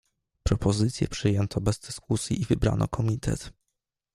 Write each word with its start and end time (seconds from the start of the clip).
"Propozycję 0.43 1.07
przyjęto 1.07 1.61
bez 1.61 1.79
dyskusji 1.79 2.41
i 2.41 2.45
wybrano 2.45 2.87
komitet." 2.87 3.51